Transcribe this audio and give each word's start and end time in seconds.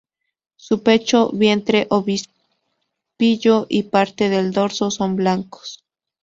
Su 0.55 0.81
pecho, 0.81 1.29
vientre, 1.31 1.85
obispillo 1.91 3.67
y 3.69 3.83
parte 3.83 4.29
del 4.29 4.51
dorso 4.51 4.89
son 4.89 5.15
blancos. 5.15 5.83